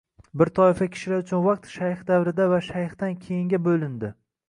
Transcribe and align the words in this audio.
Bir 0.41 0.49
toifa 0.59 0.87
kishilar 0.95 1.21
uchun 1.25 1.45
vaqt 1.49 1.71
“shayx 1.75 2.03
davrida 2.09 2.51
va 2.57 2.65
shayxdan 2.71 3.17
keyin”ga 3.27 3.65
bo‘lindi. 3.71 4.17